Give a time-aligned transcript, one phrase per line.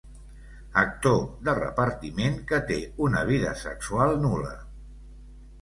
[0.83, 1.19] Actor
[1.49, 4.59] de repartiment que té una vida sexual nul·la.